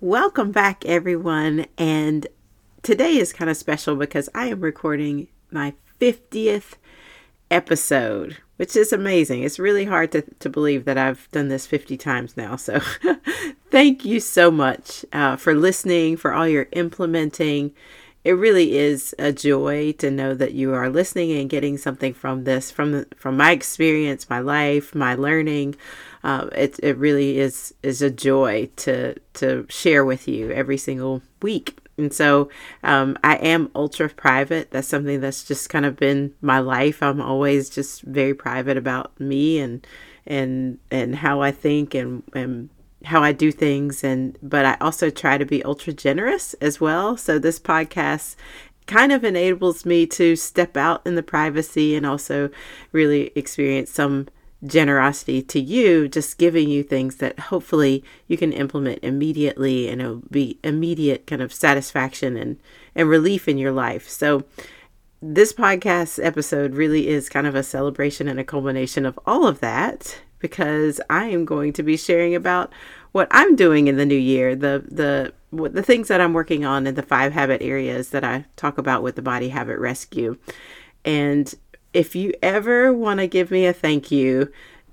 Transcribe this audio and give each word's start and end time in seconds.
Welcome 0.00 0.52
back, 0.52 0.84
everyone. 0.84 1.66
And 1.76 2.28
today 2.84 3.16
is 3.16 3.32
kind 3.32 3.50
of 3.50 3.56
special 3.56 3.96
because 3.96 4.28
I 4.32 4.46
am 4.46 4.60
recording 4.60 5.26
my 5.50 5.74
50th 6.00 6.74
episode, 7.50 8.36
which 8.58 8.76
is 8.76 8.92
amazing. 8.92 9.42
It's 9.42 9.58
really 9.58 9.86
hard 9.86 10.12
to, 10.12 10.22
to 10.22 10.48
believe 10.48 10.84
that 10.84 10.98
I've 10.98 11.28
done 11.32 11.48
this 11.48 11.66
50 11.66 11.96
times 11.96 12.36
now. 12.36 12.54
So, 12.54 12.78
thank 13.72 14.04
you 14.04 14.20
so 14.20 14.52
much 14.52 15.04
uh, 15.12 15.34
for 15.34 15.52
listening, 15.52 16.16
for 16.16 16.32
all 16.32 16.46
your 16.46 16.68
implementing. 16.70 17.72
It 18.28 18.32
really 18.32 18.76
is 18.76 19.14
a 19.18 19.32
joy 19.32 19.92
to 19.92 20.10
know 20.10 20.34
that 20.34 20.52
you 20.52 20.74
are 20.74 20.90
listening 20.90 21.32
and 21.32 21.48
getting 21.48 21.78
something 21.78 22.12
from 22.12 22.44
this, 22.44 22.70
from 22.70 23.06
from 23.16 23.38
my 23.38 23.52
experience, 23.52 24.28
my 24.28 24.40
life, 24.40 24.94
my 24.94 25.14
learning. 25.14 25.76
Uh, 26.22 26.48
it 26.52 26.78
it 26.82 26.98
really 26.98 27.38
is 27.38 27.72
is 27.82 28.02
a 28.02 28.10
joy 28.10 28.68
to 28.84 29.14
to 29.40 29.64
share 29.70 30.04
with 30.04 30.28
you 30.28 30.50
every 30.50 30.76
single 30.76 31.22
week. 31.40 31.78
And 31.96 32.12
so 32.12 32.50
um, 32.82 33.16
I 33.24 33.36
am 33.36 33.70
ultra 33.74 34.10
private. 34.10 34.72
That's 34.72 34.88
something 34.88 35.20
that's 35.22 35.42
just 35.42 35.70
kind 35.70 35.86
of 35.86 35.96
been 35.96 36.34
my 36.42 36.58
life. 36.58 37.02
I'm 37.02 37.22
always 37.22 37.70
just 37.70 38.02
very 38.02 38.34
private 38.34 38.76
about 38.76 39.18
me 39.18 39.58
and 39.58 39.86
and 40.26 40.78
and 40.90 41.16
how 41.16 41.40
I 41.40 41.50
think 41.50 41.94
and 41.94 42.22
and 42.34 42.68
how 43.04 43.22
I 43.22 43.32
do 43.32 43.52
things 43.52 44.02
and 44.02 44.36
but 44.42 44.64
I 44.64 44.76
also 44.80 45.10
try 45.10 45.38
to 45.38 45.46
be 45.46 45.62
ultra 45.64 45.92
generous 45.92 46.54
as 46.54 46.80
well. 46.80 47.16
So 47.16 47.38
this 47.38 47.60
podcast 47.60 48.36
kind 48.86 49.12
of 49.12 49.22
enables 49.22 49.86
me 49.86 50.06
to 50.06 50.34
step 50.34 50.76
out 50.76 51.06
in 51.06 51.14
the 51.14 51.22
privacy 51.22 51.94
and 51.94 52.04
also 52.04 52.50
really 52.90 53.30
experience 53.36 53.90
some 53.90 54.26
generosity 54.64 55.40
to 55.42 55.60
you, 55.60 56.08
just 56.08 56.38
giving 56.38 56.68
you 56.68 56.82
things 56.82 57.16
that 57.16 57.38
hopefully 57.38 58.02
you 58.26 58.36
can 58.36 58.52
implement 58.52 58.98
immediately 59.04 59.88
and 59.88 60.00
it'll 60.00 60.22
be 60.30 60.58
immediate 60.64 61.26
kind 61.26 61.42
of 61.42 61.52
satisfaction 61.52 62.36
and, 62.36 62.58
and 62.94 63.08
relief 63.08 63.46
in 63.46 63.58
your 63.58 63.72
life. 63.72 64.08
So, 64.08 64.44
this 65.20 65.52
podcast 65.52 66.24
episode 66.24 66.74
really 66.74 67.08
is 67.08 67.28
kind 67.28 67.46
of 67.46 67.56
a 67.56 67.64
celebration 67.64 68.28
and 68.28 68.38
a 68.38 68.44
culmination 68.44 69.04
of 69.04 69.18
all 69.26 69.48
of 69.48 69.58
that 69.58 70.20
because 70.38 71.00
I 71.10 71.26
am 71.26 71.44
going 71.44 71.72
to 71.74 71.82
be 71.82 71.96
sharing 71.96 72.34
about 72.34 72.72
what 73.12 73.28
I'm 73.30 73.56
doing 73.56 73.88
in 73.88 73.96
the 73.96 74.06
new 74.06 74.14
year, 74.14 74.54
the 74.54 74.84
the 74.88 75.32
the 75.50 75.82
things 75.82 76.08
that 76.08 76.20
I'm 76.20 76.34
working 76.34 76.64
on 76.64 76.86
in 76.86 76.94
the 76.94 77.02
five 77.02 77.32
habit 77.32 77.62
areas 77.62 78.10
that 78.10 78.24
I 78.24 78.44
talk 78.56 78.76
about 78.78 79.02
with 79.02 79.16
the 79.16 79.22
Body 79.22 79.48
Habit 79.48 79.78
Rescue. 79.78 80.36
And 81.04 81.54
if 81.94 82.14
you 82.14 82.34
ever 82.42 82.92
want 82.92 83.20
to 83.20 83.26
give 83.26 83.50
me 83.50 83.64
a 83.64 83.72
thank 83.72 84.10
you, 84.10 84.52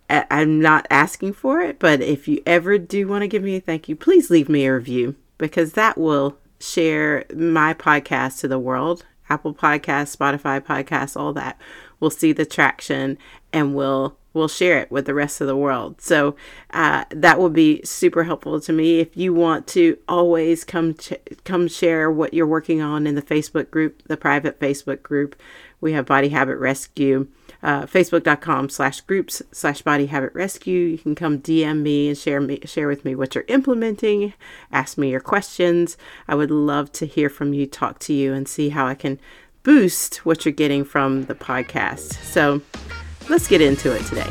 I'm 0.10 0.62
not 0.62 0.88
asking 0.90 1.34
for 1.34 1.62
it, 1.62 1.80
but 1.80 2.00
if 2.02 2.28
you 2.28 2.42
ever 2.46 2.78
do 2.78 3.08
want 3.08 3.24
to 3.24 3.28
give 3.28 3.44
me 3.44 3.58
a 3.58 3.62
thank 3.62 3.90
you, 3.90 3.96
please 3.96 4.30
leave 4.30 4.50
me 4.50 4.66
a 4.66 4.74
review 4.74 5.16
because 5.38 5.74
that 5.74 5.98
will 5.98 6.38
share 6.60 7.26
my 7.36 7.74
podcast 7.74 8.40
to 8.40 8.48
the 8.48 8.60
world. 8.60 9.06
Apple 9.30 9.54
Podcasts, 9.54 10.16
Spotify 10.16 10.62
Podcasts, 10.62 11.20
all 11.20 11.34
that 11.34 11.60
will 12.00 12.12
see 12.12 12.32
the 12.32 12.46
traction 12.46 13.18
and 13.52 13.74
will 13.74 14.18
will 14.36 14.48
share 14.48 14.80
it 14.80 14.92
with 14.92 15.06
the 15.06 15.14
rest 15.14 15.42
of 15.42 15.48
the 15.48 15.56
world. 15.56 16.02
So 16.02 16.36
uh, 16.72 17.06
that 17.10 17.40
will 17.40 17.50
be 17.50 17.82
super 17.84 18.26
helpful 18.26 18.60
to 18.60 18.74
me. 18.74 19.00
If 19.00 19.16
you 19.18 19.34
want 19.34 19.66
to 19.68 19.98
always 20.08 20.64
come 20.64 20.94
ch- 20.94 21.14
come 21.44 21.68
share 21.68 22.12
what 22.12 22.34
you're 22.34 22.46
working 22.46 22.82
on 22.82 23.08
in 23.08 23.16
the 23.16 23.22
Facebook 23.22 23.72
group, 23.72 24.04
the 24.08 24.18
private 24.18 24.60
Facebook 24.60 25.02
group, 25.02 25.36
we 25.82 25.94
have 25.94 26.06
Body 26.06 26.30
Habit 26.30 26.58
Rescue. 26.58 27.28
Uh, 27.64 27.84
Facebook.com 27.84 28.70
slash 28.70 29.02
groups 29.02 29.42
slash 29.52 29.82
body 29.82 30.06
habit 30.06 30.32
rescue. 30.36 30.82
You 30.82 30.98
can 31.00 31.16
come 31.16 31.40
DM 31.40 31.82
me 31.82 32.10
and 32.10 32.18
share 32.18 32.40
me 32.40 32.60
share 32.66 32.88
with 32.88 33.04
me 33.04 33.16
what 33.16 33.34
you're 33.34 33.46
implementing. 33.48 34.34
Ask 34.72 35.00
me 35.00 35.10
your 35.10 35.20
questions. 35.20 35.98
I 36.28 36.36
would 36.36 36.52
love 36.52 36.92
to 36.94 37.08
hear 37.08 37.28
from 37.28 37.54
you, 37.54 37.66
talk 37.66 37.98
to 38.00 38.14
you, 38.14 38.34
and 38.34 38.48
see 38.48 38.70
how 38.70 38.86
I 38.86 38.94
can 38.94 39.20
boost 39.64 40.18
what 40.18 40.46
you're 40.46 40.54
getting 40.54 40.86
from 40.86 41.24
the 41.24 41.34
podcast. 41.34 42.14
So 42.24 42.62
let's 43.30 43.48
get 43.48 43.62
into 43.62 43.94
it 43.96 44.04
today. 44.06 44.30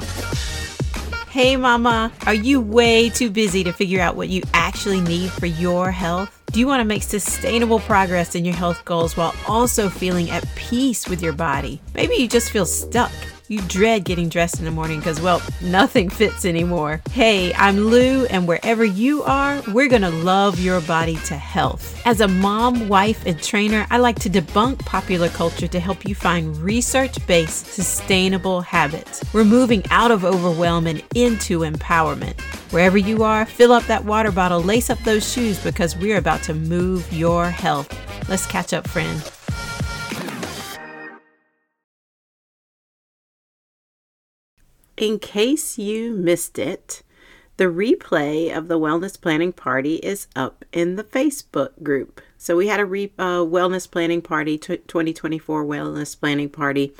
Hey, 1.28 1.56
Mama, 1.56 2.12
are 2.27 2.34
you 2.34 2.60
way 2.60 3.10
too 3.10 3.28
busy 3.28 3.65
to 3.65 3.72
figure 3.72 4.00
out 4.00 4.15
what 4.15 4.28
you 4.28 4.43
actually 4.53 5.00
need 5.00 5.32
for 5.32 5.47
your 5.47 5.91
health? 5.91 6.41
Do 6.53 6.60
you 6.60 6.69
want 6.69 6.81
to 6.81 6.84
make 6.84 7.03
sustainable 7.03 7.81
progress 7.81 8.37
in 8.37 8.44
your 8.44 8.55
health 8.55 8.84
goals 8.84 9.16
while 9.16 9.34
also 9.49 9.88
feeling 9.88 10.31
at 10.31 10.47
peace 10.55 11.09
with 11.09 11.21
your 11.21 11.32
body? 11.32 11.81
Maybe 11.94 12.15
you 12.15 12.28
just 12.28 12.53
feel 12.53 12.66
stuck 12.66 13.10
you 13.49 13.60
dread 13.62 14.05
getting 14.05 14.28
dressed 14.28 14.59
in 14.59 14.65
the 14.65 14.71
morning 14.71 14.99
because, 14.99 15.21
well, 15.21 15.43
nothing 15.60 16.09
fits 16.09 16.44
anymore. 16.44 17.03
Hey, 17.10 17.53
I'm 17.55 17.77
Lu, 17.77 18.25
and 18.27 18.49
wherever 18.49 18.84
you 18.84 19.22
are, 19.25 19.62
we're 19.69 19.88
going 19.88 20.03
to 20.03 20.10
love 20.10 20.59
your 20.59 20.81
body 20.82 21.16
to 21.27 21.37
health. 21.37 22.00
As 22.06 22.21
a 22.21 22.28
mom, 22.28 22.88
wife, 22.88 23.27
and 23.27 23.43
trainer, 23.43 23.87
I 23.91 23.99
like 23.99 24.19
to 24.21 24.31
debunk 24.31 24.78
popular 24.81 25.28
culture 25.28 25.69
to 25.69 25.81
help 25.81 26.06
you 26.06 26.15
find 26.15 26.56
research 26.59 27.25
based, 27.27 27.66
sustainable 27.66 28.60
habits. 28.60 29.22
We're 29.34 29.44
moving 29.44 29.84
out 29.91 30.11
of 30.11 30.25
overwhelm 30.25 30.87
and 30.87 31.03
into 31.15 31.61
empowerment. 31.61 32.41
Wherever 32.72 32.99
you 32.99 33.22
are, 33.25 33.44
fill 33.44 33.72
up 33.72 33.84
that 33.84 34.05
water 34.05 34.32
bottle, 34.32 34.62
lace 34.62 34.91
up 34.91 34.99
those 35.00 35.31
shoes 35.31 35.62
because 35.62 35.97
we're 35.97 36.19
about 36.19 36.43
to 36.44 36.55
move 36.55 37.12
your 37.12 37.50
health. 37.50 37.93
Let's 38.28 38.47
catch 38.47 38.72
up, 38.72 38.88
friend. 38.88 39.22
In 44.97 45.19
case 45.19 45.77
you 45.77 46.15
missed 46.15 46.59
it, 46.59 47.03
the 47.56 47.65
replay 47.65 48.56
of 48.56 48.69
the 48.69 48.78
wellness 48.78 49.21
planning 49.21 49.53
party 49.53 49.97
is 49.97 50.27
up 50.34 50.65
in 50.72 50.97
the 50.97 51.05
Facebook 51.05 51.82
group. 51.82 52.21
So 52.37 52.56
we 52.56 52.66
had 52.66 52.81
a 52.81 52.84
re- 52.84 53.12
uh, 53.19 53.41
wellness 53.41 53.91
planning 53.91 54.22
party, 54.22 54.59
t- 54.59 54.77
2024 54.77 55.65
wellness 55.65 56.19
planning 56.19 56.49
party, 56.49 56.93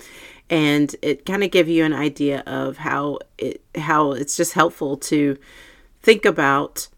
and 0.49 0.94
it 1.03 1.27
kind 1.27 1.43
of 1.43 1.50
give 1.50 1.69
you 1.69 1.84
an 1.84 1.93
idea 1.93 2.43
of 2.47 2.78
how 2.78 3.19
it 3.38 3.62
how 3.77 4.12
it's 4.12 4.37
just 4.37 4.53
helpful 4.53 4.97
to 4.97 5.38
think 6.03 6.25
about 6.25 6.88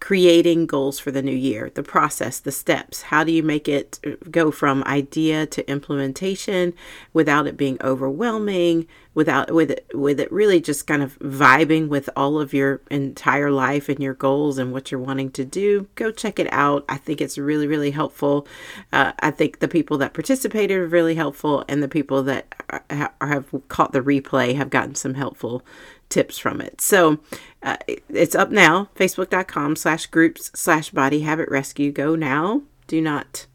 creating 0.00 0.66
goals 0.66 0.98
for 0.98 1.10
the 1.10 1.22
new 1.22 1.34
year, 1.34 1.70
the 1.74 1.82
process, 1.82 2.38
the 2.38 2.52
steps. 2.52 3.02
How 3.02 3.24
do 3.24 3.32
you 3.32 3.42
make 3.42 3.68
it 3.68 4.30
go 4.30 4.50
from 4.50 4.84
idea 4.84 5.46
to 5.46 5.70
implementation 5.70 6.74
without 7.14 7.46
it 7.46 7.56
being 7.56 7.78
overwhelming, 7.80 8.86
without 9.14 9.52
with 9.52 9.70
it 9.70 9.86
with 9.94 10.18
it 10.20 10.30
really 10.32 10.60
just 10.60 10.86
kind 10.86 11.02
of 11.02 11.18
vibing 11.20 11.88
with 11.88 12.10
all 12.16 12.40
of 12.40 12.52
your 12.52 12.80
entire 12.90 13.50
life 13.50 13.88
and 13.88 14.00
your 14.00 14.14
goals 14.14 14.58
and 14.58 14.72
what 14.72 14.90
you're 14.90 15.00
wanting 15.00 15.30
to 15.30 15.44
do. 15.44 15.86
Go 15.94 16.10
check 16.10 16.38
it 16.38 16.48
out. 16.52 16.84
I 16.88 16.96
think 16.96 17.20
it's 17.20 17.38
really 17.38 17.66
really 17.66 17.92
helpful. 17.92 18.46
Uh, 18.92 19.12
I 19.20 19.30
think 19.30 19.60
the 19.60 19.68
people 19.68 19.98
that 19.98 20.14
participated 20.14 20.76
are 20.76 20.86
really 20.86 21.14
helpful, 21.14 21.64
and 21.68 21.82
the 21.82 21.88
people 21.88 22.22
that 22.24 22.54
have 22.90 23.46
caught 23.68 23.92
the 23.92 24.00
replay 24.00 24.54
have 24.56 24.70
gotten 24.70 24.94
some 24.94 25.14
helpful 25.14 25.62
tips 26.08 26.38
from 26.38 26.60
it. 26.60 26.80
So 26.80 27.18
uh, 27.62 27.76
it's 28.08 28.34
up 28.34 28.50
now, 28.50 28.88
facebook.com 28.96 29.76
slash 29.76 30.06
groups 30.06 30.50
slash 30.54 30.90
body 30.90 31.20
habit 31.20 31.48
rescue. 31.48 31.92
Go 31.92 32.14
now. 32.14 32.62
Do 32.86 33.00
not 33.00 33.46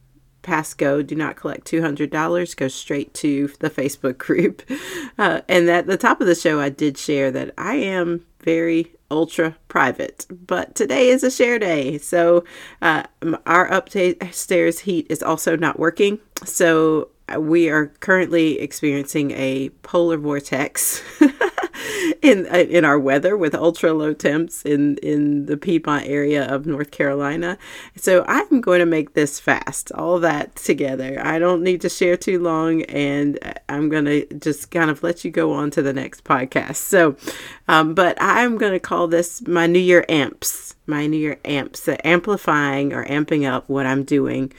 pass 0.49 0.73
go. 0.73 1.03
Do 1.03 1.13
not 1.13 1.35
collect 1.35 1.69
$200. 1.69 2.55
Go 2.55 2.67
straight 2.67 3.13
to 3.13 3.51
the 3.59 3.69
Facebook 3.69 4.17
group. 4.17 4.63
Uh, 5.17 5.41
and 5.49 5.69
at 5.69 5.85
the 5.85 5.97
top 5.97 6.21
of 6.21 6.27
the 6.27 6.35
show, 6.35 6.61
I 6.61 6.69
did 6.69 6.97
share 6.97 7.29
that 7.29 7.53
I 7.57 7.75
am 7.75 8.25
very 8.41 8.93
ultra 9.11 9.57
private, 9.67 10.25
but 10.29 10.75
today 10.75 11.09
is 11.09 11.23
a 11.25 11.31
share 11.31 11.59
day. 11.59 11.97
So 11.97 12.45
uh, 12.81 13.03
our 13.45 13.65
upstairs 13.65 14.79
heat 14.79 15.07
is 15.09 15.21
also 15.21 15.57
not 15.57 15.77
working. 15.77 16.19
So 16.45 17.09
uh, 17.27 17.41
we 17.41 17.69
are 17.69 17.87
currently 17.99 18.61
experiencing 18.61 19.31
a 19.31 19.69
polar 19.83 20.17
vortex. 20.17 21.03
in 22.21 22.47
uh, 22.47 22.57
in 22.57 22.85
our 22.85 22.99
weather 22.99 23.37
with 23.37 23.55
ultra 23.55 23.93
low 23.93 24.13
temps 24.13 24.63
in 24.63 24.97
in 24.97 25.45
the 25.45 25.57
Piedmont 25.57 26.05
area 26.05 26.45
of 26.45 26.65
North 26.65 26.91
Carolina. 26.91 27.57
So 27.95 28.25
I'm 28.27 28.61
going 28.61 28.79
to 28.79 28.85
make 28.85 29.13
this 29.13 29.39
fast, 29.39 29.91
all 29.93 30.19
that 30.19 30.55
together. 30.55 31.21
I 31.23 31.39
don't 31.39 31.63
need 31.63 31.81
to 31.81 31.89
share 31.89 32.17
too 32.17 32.39
long, 32.39 32.83
and 32.83 33.39
I'm 33.67 33.89
going 33.89 34.05
to 34.05 34.25
just 34.35 34.71
kind 34.71 34.89
of 34.89 35.03
let 35.03 35.23
you 35.23 35.31
go 35.31 35.53
on 35.53 35.71
to 35.71 35.81
the 35.81 35.93
next 35.93 36.23
podcast. 36.23 36.77
So, 36.77 37.15
um, 37.67 37.93
but 37.93 38.17
I'm 38.19 38.57
going 38.57 38.73
to 38.73 38.79
call 38.79 39.07
this 39.07 39.45
my 39.47 39.67
New 39.67 39.79
Year 39.79 40.05
amps, 40.09 40.75
my 40.85 41.07
New 41.07 41.17
Year 41.17 41.39
amps, 41.45 41.81
the 41.81 42.05
amplifying 42.05 42.93
or 42.93 43.05
amping 43.05 43.49
up 43.49 43.69
what 43.69 43.85
I'm 43.85 44.03
doing 44.03 44.51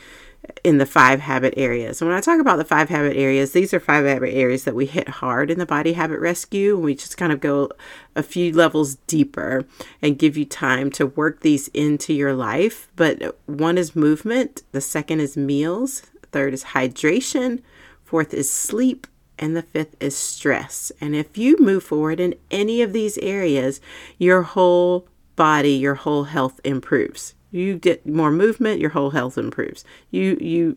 in 0.64 0.78
the 0.78 0.86
five 0.86 1.20
habit 1.20 1.54
areas. 1.56 2.00
And 2.00 2.08
when 2.08 2.16
I 2.16 2.20
talk 2.20 2.40
about 2.40 2.56
the 2.56 2.64
five 2.64 2.88
habit 2.88 3.16
areas, 3.16 3.52
these 3.52 3.74
are 3.74 3.80
five 3.80 4.04
habit 4.04 4.32
areas 4.34 4.64
that 4.64 4.74
we 4.74 4.86
hit 4.86 5.08
hard 5.08 5.50
in 5.50 5.58
the 5.58 5.66
body 5.66 5.92
habit 5.94 6.20
rescue. 6.20 6.76
We 6.78 6.94
just 6.94 7.16
kind 7.16 7.32
of 7.32 7.40
go 7.40 7.70
a 8.16 8.22
few 8.22 8.52
levels 8.52 8.96
deeper 9.06 9.66
and 10.02 10.18
give 10.18 10.36
you 10.36 10.44
time 10.44 10.90
to 10.92 11.06
work 11.06 11.40
these 11.40 11.68
into 11.68 12.12
your 12.12 12.34
life. 12.34 12.88
But 12.96 13.38
one 13.46 13.78
is 13.78 13.96
movement, 13.96 14.62
the 14.72 14.80
second 14.80 15.20
is 15.20 15.36
meals, 15.36 16.02
third 16.32 16.54
is 16.54 16.64
hydration, 16.64 17.62
fourth 18.04 18.34
is 18.34 18.50
sleep, 18.50 19.06
and 19.38 19.56
the 19.56 19.62
fifth 19.62 19.96
is 20.00 20.16
stress. 20.16 20.92
And 21.00 21.16
if 21.16 21.38
you 21.38 21.56
move 21.58 21.84
forward 21.84 22.20
in 22.20 22.34
any 22.50 22.82
of 22.82 22.92
these 22.92 23.18
areas, 23.18 23.80
your 24.18 24.42
whole 24.42 25.08
body, 25.36 25.72
your 25.72 25.94
whole 25.94 26.24
health 26.24 26.60
improves 26.64 27.34
You 27.50 27.76
get 27.78 28.06
more 28.06 28.30
movement, 28.30 28.80
your 28.80 28.90
whole 28.90 29.10
health 29.10 29.36
improves. 29.38 29.84
You 30.10 30.36
you 30.40 30.76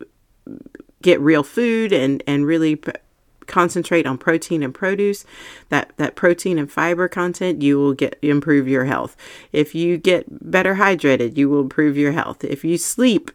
get 1.02 1.20
real 1.20 1.42
food 1.42 1.92
and 1.92 2.22
and 2.26 2.46
really 2.46 2.80
concentrate 3.46 4.06
on 4.06 4.18
protein 4.18 4.62
and 4.62 4.74
produce. 4.74 5.24
That 5.68 5.92
that 5.96 6.16
protein 6.16 6.58
and 6.58 6.70
fiber 6.70 7.08
content 7.08 7.62
you 7.62 7.78
will 7.78 7.94
get 7.94 8.18
improve 8.22 8.68
your 8.68 8.84
health. 8.84 9.16
If 9.52 9.74
you 9.74 9.96
get 9.96 10.50
better 10.50 10.74
hydrated 10.76 11.36
you 11.36 11.48
will 11.48 11.60
improve 11.60 11.96
your 11.96 12.12
health. 12.12 12.44
If 12.44 12.64
you 12.64 12.78
sleep 12.78 13.30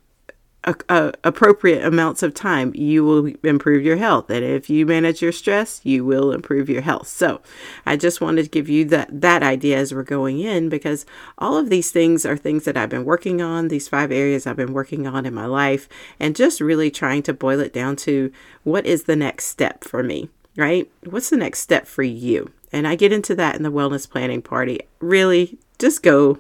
appropriate 0.66 1.86
amounts 1.86 2.22
of 2.22 2.34
time, 2.34 2.74
you 2.76 3.04
will 3.06 3.34
improve 3.44 3.84
your 3.84 3.96
health. 3.96 4.30
And 4.30 4.44
if 4.44 4.70
you 4.70 4.86
manage 4.86 5.22
your 5.22 5.32
stress, 5.32 5.80
you 5.84 6.04
will 6.04 6.32
improve 6.32 6.70
your 6.70 6.82
health. 6.82 7.08
So 7.08 7.42
I 7.86 7.96
just 7.96 8.20
wanted 8.20 8.44
to 8.44 8.50
give 8.50 8.68
you 8.68 8.84
that, 8.86 9.22
that 9.22 9.42
idea 9.42 9.78
as 9.78 9.94
we're 9.94 10.04
going 10.04 10.40
in 10.40 10.68
because 10.68 11.06
all 11.38 11.58
of 11.58 11.70
these 11.70 11.92
things 11.92 12.26
are 12.26 12.36
things 12.36 12.66
that 12.66 12.76
I've 12.76 12.90
been 12.90 13.06
working 13.06 13.42
on, 13.42 13.70
these 13.70 13.88
five 13.88 14.12
areas 14.12 14.46
I've 14.46 14.58
been 14.58 14.74
working 14.74 15.08
on 15.08 15.26
in 15.26 15.34
my 15.34 15.46
life, 15.46 15.88
and 16.20 16.36
just 16.36 16.60
really 16.60 16.92
trying 16.92 17.24
to 17.24 17.34
boil 17.34 17.62
it 17.62 17.74
down 17.74 17.96
to 17.98 18.32
what 18.64 18.86
is 18.86 19.04
the 19.04 19.16
next 19.16 19.46
step 19.46 19.86
for 19.86 20.04
me, 20.04 20.30
right? 20.58 20.92
What's 21.06 21.30
the 21.30 21.38
next 21.38 21.60
step 21.60 21.88
for 21.88 22.04
you? 22.04 22.52
And 22.72 22.88
I 22.88 22.96
get 22.96 23.14
into 23.14 23.34
that 23.36 23.56
in 23.56 23.64
the 23.64 23.72
wellness 23.72 24.10
planning 24.10 24.42
party. 24.42 24.82
Really, 25.00 25.58
just 25.80 26.04
go 26.04 26.40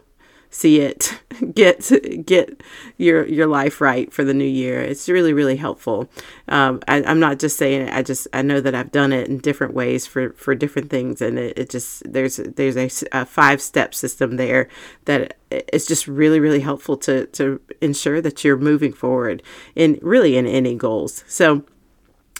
see 0.50 0.80
it 0.81 1.19
get 1.54 1.92
get 2.25 2.62
your 2.98 3.25
your 3.28 3.48
life 3.48 3.81
right 3.81 4.12
for 4.12 4.24
the 4.24 4.34
new 4.34 4.44
year. 4.46 4.81
It's 4.81 5.07
really 5.10 5.34
really 5.34 5.57
helpful. 5.57 6.10
Um, 6.48 6.81
I, 6.88 6.98
am 7.01 7.19
not 7.19 7.40
just 7.40 7.57
saying 7.57 7.84
it 7.84 7.94
i 7.94 8.01
just 8.01 8.28
i 8.34 8.42
know 8.42 8.60
that 8.60 8.74
i've 8.74 8.92
done 8.92 9.13
it 9.13 9.28
in 9.28 9.38
different 9.38 9.74
ways 9.74 10.07
for 10.07 10.31
for 10.34 10.56
different 10.56 10.90
things 10.90 11.22
and 11.22 11.38
it, 11.38 11.57
it 11.57 11.69
just 11.69 12.12
there's 12.12 12.38
there's 12.38 12.75
a, 12.75 12.90
a 13.12 13.25
five 13.25 13.62
step 13.62 13.94
system 13.94 14.38
there 14.38 14.68
that 15.06 15.38
it's 15.51 15.86
just 15.86 16.07
really 16.07 16.40
really 16.40 16.60
helpful 16.60 16.98
to 16.98 17.25
to 17.28 17.62
ensure 17.81 18.22
that 18.22 18.44
you're 18.44 18.57
moving 18.57 18.94
forward 18.94 19.44
in 19.75 20.00
really 20.01 20.38
in 20.38 20.46
any 20.46 20.75
goals. 20.75 21.24
So 21.28 21.63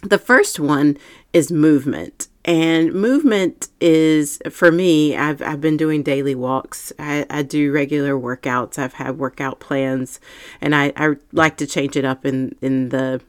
the 0.01 0.17
first 0.17 0.59
one 0.59 0.97
is 1.33 1.51
movement 1.51 2.27
and 2.45 2.93
movement 2.93 3.67
is 3.81 4.39
for 4.49 4.71
me 4.71 5.15
i've, 5.15 5.41
I've 5.41 5.61
been 5.61 5.77
doing 5.77 6.03
daily 6.03 6.35
walks. 6.35 6.93
I, 6.97 7.25
I 7.29 7.43
do 7.43 7.71
regular 7.71 8.13
workouts. 8.13 8.79
I've 8.79 8.93
had 8.93 9.17
workout 9.17 9.59
plans 9.59 10.19
and 10.61 10.73
I, 10.73 10.93
I 10.95 11.15
like 11.31 11.57
to 11.57 11.67
change 11.67 11.95
it 11.95 12.05
up 12.05 12.25
in 12.25 12.55
in 12.61 12.89
the 12.89 13.21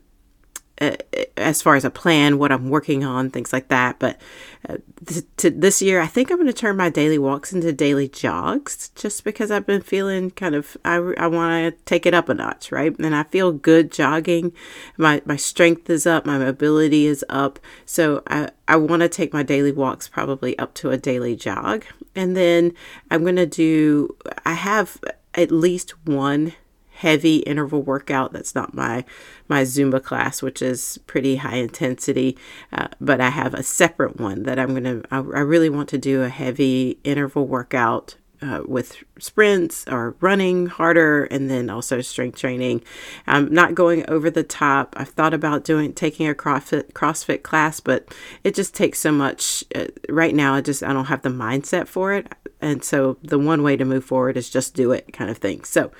uh, 0.80 0.96
as 1.36 1.60
far 1.60 1.76
as 1.76 1.84
a 1.84 1.90
plan, 1.90 2.38
what 2.38 2.50
I'm 2.50 2.70
working 2.70 3.04
on, 3.04 3.30
things 3.30 3.52
like 3.52 3.68
that. 3.68 3.98
But 3.98 4.20
uh, 4.68 4.78
th- 5.06 5.24
to 5.38 5.50
this 5.50 5.82
year, 5.82 6.00
I 6.00 6.06
think 6.06 6.30
I'm 6.30 6.38
going 6.38 6.46
to 6.46 6.52
turn 6.52 6.76
my 6.76 6.88
daily 6.88 7.18
walks 7.18 7.52
into 7.52 7.72
daily 7.72 8.08
jogs 8.08 8.90
just 8.94 9.24
because 9.24 9.50
I've 9.50 9.66
been 9.66 9.82
feeling 9.82 10.30
kind 10.30 10.54
of, 10.54 10.76
I, 10.84 10.96
I 11.18 11.26
want 11.26 11.74
to 11.74 11.84
take 11.84 12.06
it 12.06 12.14
up 12.14 12.28
a 12.28 12.34
notch, 12.34 12.72
right? 12.72 12.98
And 12.98 13.14
I 13.14 13.24
feel 13.24 13.52
good 13.52 13.92
jogging. 13.92 14.52
My, 14.96 15.22
my 15.24 15.36
strength 15.36 15.90
is 15.90 16.06
up, 16.06 16.24
my 16.24 16.38
mobility 16.38 17.06
is 17.06 17.24
up. 17.28 17.58
So 17.84 18.22
I, 18.26 18.50
I 18.66 18.76
want 18.76 19.02
to 19.02 19.08
take 19.08 19.32
my 19.32 19.42
daily 19.42 19.72
walks 19.72 20.08
probably 20.08 20.58
up 20.58 20.74
to 20.74 20.90
a 20.90 20.96
daily 20.96 21.36
jog. 21.36 21.84
And 22.14 22.36
then 22.36 22.72
I'm 23.10 23.22
going 23.22 23.36
to 23.36 23.46
do, 23.46 24.16
I 24.44 24.54
have 24.54 24.98
at 25.34 25.50
least 25.50 26.06
one 26.06 26.54
heavy 27.00 27.38
interval 27.38 27.82
workout. 27.82 28.32
That's 28.32 28.54
not 28.54 28.74
my 28.74 29.04
my 29.48 29.62
Zumba 29.62 30.02
class, 30.02 30.42
which 30.42 30.60
is 30.60 30.98
pretty 31.06 31.36
high 31.36 31.56
intensity, 31.56 32.36
uh, 32.72 32.88
but 33.00 33.20
I 33.20 33.30
have 33.30 33.54
a 33.54 33.62
separate 33.62 34.20
one 34.20 34.42
that 34.42 34.58
I'm 34.58 34.74
gonna. 34.74 35.02
I, 35.10 35.16
I 35.16 35.40
really 35.40 35.70
want 35.70 35.88
to 35.90 35.98
do 35.98 36.22
a 36.22 36.28
heavy 36.28 36.98
interval 37.04 37.46
workout 37.46 38.16
uh, 38.42 38.62
with 38.66 39.02
sprints 39.18 39.86
or 39.88 40.14
running 40.20 40.66
harder 40.66 41.24
and 41.24 41.50
then 41.50 41.68
also 41.68 42.00
strength 42.00 42.38
training. 42.38 42.82
I'm 43.26 43.52
not 43.52 43.74
going 43.74 44.08
over 44.08 44.30
the 44.30 44.42
top. 44.42 44.94
I've 44.96 45.10
thought 45.10 45.34
about 45.34 45.64
doing 45.64 45.92
taking 45.92 46.28
a 46.28 46.34
CrossFit 46.34 46.92
CrossFit 46.92 47.42
class, 47.42 47.80
but 47.80 48.14
it 48.44 48.54
just 48.54 48.74
takes 48.74 48.98
so 48.98 49.12
much. 49.12 49.64
Uh, 49.74 49.86
right 50.08 50.34
now, 50.34 50.54
I 50.54 50.60
just 50.60 50.82
I 50.82 50.92
don't 50.92 51.06
have 51.06 51.22
the 51.22 51.28
mindset 51.30 51.86
for 51.86 52.12
it, 52.12 52.32
and 52.60 52.84
so 52.84 53.16
the 53.22 53.38
one 53.38 53.62
way 53.62 53.76
to 53.76 53.84
move 53.84 54.04
forward 54.04 54.36
is 54.36 54.50
just 54.50 54.74
do 54.74 54.92
it, 54.92 55.12
kind 55.12 55.30
of 55.30 55.38
thing. 55.38 55.64
So 55.64 55.90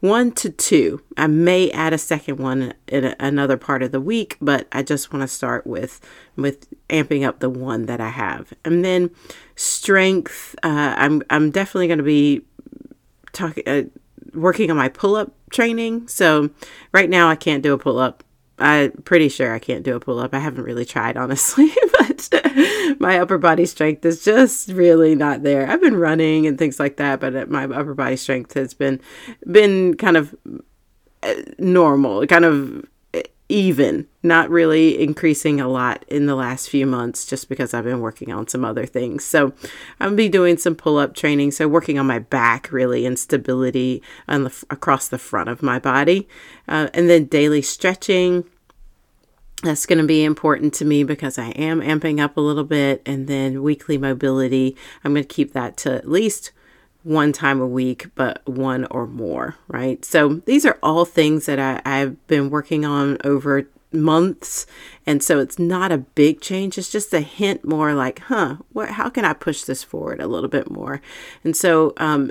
one 0.00 0.32
to 0.32 0.50
two. 0.50 1.02
I 1.16 1.26
may 1.26 1.70
add 1.70 1.92
a 1.92 1.98
second 1.98 2.38
one 2.38 2.74
in 2.86 3.04
a, 3.04 3.16
another 3.18 3.56
part 3.56 3.82
of 3.82 3.92
the 3.92 4.00
week, 4.00 4.36
but 4.40 4.68
I 4.72 4.82
just 4.82 5.12
want 5.12 5.22
to 5.22 5.28
start 5.28 5.66
with 5.66 6.00
with 6.36 6.68
amping 6.88 7.26
up 7.26 7.40
the 7.40 7.50
one 7.50 7.86
that 7.86 8.00
I 8.00 8.10
have, 8.10 8.52
and 8.64 8.84
then 8.84 9.10
strength. 9.56 10.54
Uh, 10.62 10.94
I'm 10.96 11.22
I'm 11.30 11.50
definitely 11.50 11.88
going 11.88 11.98
to 11.98 12.04
be 12.04 12.42
talking. 13.32 13.64
Uh, 13.66 13.82
working 14.34 14.70
on 14.70 14.76
my 14.76 14.88
pull 14.88 15.16
up 15.16 15.32
training. 15.50 16.08
So 16.08 16.50
right 16.92 17.08
now 17.08 17.28
I 17.28 17.36
can't 17.36 17.62
do 17.62 17.72
a 17.72 17.78
pull 17.78 17.98
up 17.98 18.22
I'm 18.58 18.92
pretty 19.04 19.28
sure 19.28 19.54
I 19.54 19.58
can't 19.58 19.84
do 19.84 19.94
a 19.94 20.00
pull 20.00 20.18
up. 20.18 20.34
I 20.34 20.38
haven't 20.38 20.64
really 20.64 20.84
tried, 20.84 21.16
honestly, 21.16 21.70
but 21.92 22.28
my 22.98 23.18
upper 23.18 23.38
body 23.38 23.66
strength 23.66 24.04
is 24.04 24.24
just 24.24 24.68
really 24.70 25.14
not 25.14 25.42
there. 25.42 25.70
I've 25.70 25.80
been 25.80 25.96
running 25.96 26.46
and 26.46 26.58
things 26.58 26.80
like 26.80 26.96
that, 26.96 27.20
but 27.20 27.48
my 27.48 27.64
upper 27.64 27.94
body 27.94 28.16
strength 28.16 28.54
has 28.54 28.74
been 28.74 29.00
been 29.50 29.94
kind 29.94 30.16
of 30.16 30.34
uh, 31.22 31.34
normal, 31.58 32.26
kind 32.26 32.44
of 32.44 32.84
even, 33.48 34.06
not 34.22 34.50
really 34.50 35.00
increasing 35.00 35.60
a 35.60 35.68
lot 35.68 36.04
in 36.08 36.26
the 36.26 36.34
last 36.34 36.68
few 36.68 36.86
months 36.86 37.24
just 37.24 37.48
because 37.48 37.72
I've 37.72 37.84
been 37.84 38.00
working 38.00 38.30
on 38.30 38.46
some 38.46 38.64
other 38.64 38.84
things. 38.84 39.24
So 39.24 39.52
I'm 40.00 40.08
gonna 40.08 40.16
be 40.16 40.28
doing 40.28 40.58
some 40.58 40.74
pull 40.74 40.98
up 40.98 41.14
training, 41.14 41.52
so 41.52 41.66
working 41.66 41.98
on 41.98 42.06
my 42.06 42.18
back 42.18 42.70
really 42.70 43.06
and 43.06 43.18
stability 43.18 44.02
on 44.26 44.44
the 44.44 44.64
across 44.70 45.08
the 45.08 45.18
front 45.18 45.48
of 45.48 45.62
my 45.62 45.78
body, 45.78 46.28
uh, 46.68 46.88
and 46.92 47.08
then 47.08 47.24
daily 47.24 47.62
stretching. 47.62 48.44
That's 49.64 49.86
going 49.86 49.98
to 49.98 50.04
be 50.04 50.22
important 50.22 50.72
to 50.74 50.84
me 50.84 51.02
because 51.02 51.36
I 51.36 51.48
am 51.48 51.80
amping 51.80 52.20
up 52.20 52.36
a 52.36 52.40
little 52.40 52.62
bit, 52.62 53.02
and 53.04 53.26
then 53.26 53.60
weekly 53.60 53.98
mobility. 53.98 54.76
I'm 55.02 55.12
going 55.12 55.24
to 55.24 55.34
keep 55.34 55.52
that 55.52 55.76
to 55.78 55.94
at 55.94 56.08
least 56.08 56.52
one 57.08 57.32
time 57.32 57.58
a 57.58 57.66
week, 57.66 58.08
but 58.14 58.46
one 58.46 58.84
or 58.90 59.06
more, 59.06 59.56
right? 59.66 60.04
So 60.04 60.42
these 60.44 60.66
are 60.66 60.78
all 60.82 61.06
things 61.06 61.46
that 61.46 61.58
I, 61.58 61.80
I've 61.86 62.26
been 62.26 62.50
working 62.50 62.84
on 62.84 63.16
over 63.24 63.66
months. 63.90 64.66
And 65.06 65.22
so 65.22 65.38
it's 65.38 65.58
not 65.58 65.90
a 65.90 65.96
big 65.96 66.42
change. 66.42 66.76
It's 66.76 66.92
just 66.92 67.14
a 67.14 67.20
hint 67.20 67.64
more 67.64 67.94
like 67.94 68.18
huh 68.18 68.56
what 68.74 68.90
how 68.90 69.08
can 69.08 69.24
i 69.24 69.32
push 69.32 69.62
this 69.62 69.82
forward 69.82 70.20
a 70.20 70.26
little 70.26 70.50
bit 70.50 70.70
more? 70.70 71.00
And 71.42 71.56
so 71.56 71.94
um 71.96 72.30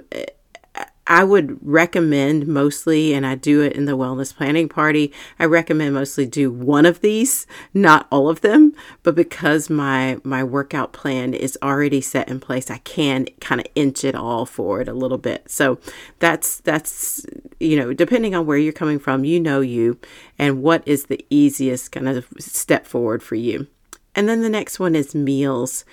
I 1.07 1.23
would 1.23 1.57
recommend 1.65 2.47
mostly, 2.47 3.13
and 3.13 3.25
I 3.25 3.35
do 3.35 3.61
it 3.61 3.73
in 3.73 3.85
the 3.85 3.97
wellness 3.97 4.35
planning 4.35 4.67
party, 4.67 5.13
I 5.39 5.45
recommend 5.45 5.93
mostly 5.93 6.25
do 6.25 6.51
one 6.51 6.85
of 6.85 6.99
these, 6.99 7.47
not 7.73 8.07
all 8.11 8.29
of 8.29 8.41
them, 8.41 8.73
but 9.03 9.15
because 9.15 9.69
my 9.69 10.17
my 10.23 10.43
workout 10.43 10.91
plan 10.91 11.33
is 11.33 11.57
already 11.63 12.01
set 12.01 12.27
in 12.27 12.41
place, 12.41 12.69
I 12.69 12.79
can 12.79 13.27
kind 13.39 13.61
of 13.61 13.67
inch 13.73 14.03
it 14.03 14.15
all 14.15 14.45
forward 14.45 14.89
a 14.89 14.93
little 14.93 15.17
bit. 15.17 15.49
So 15.49 15.79
that's 16.19 16.59
that's 16.59 17.25
you 17.59 17.77
know, 17.77 17.93
depending 17.93 18.35
on 18.35 18.45
where 18.45 18.57
you're 18.57 18.73
coming 18.73 18.99
from, 18.99 19.23
you 19.23 19.39
know 19.39 19.61
you 19.61 19.97
and 20.37 20.61
what 20.61 20.85
is 20.85 21.05
the 21.05 21.25
easiest 21.29 21.93
kind 21.93 22.09
of 22.09 22.27
step 22.37 22.85
forward 22.85 23.23
for 23.23 23.35
you. 23.35 23.67
And 24.13 24.27
then 24.27 24.41
the 24.41 24.49
next 24.49 24.79
one 24.79 24.95
is 24.95 25.15
meals. 25.15 25.85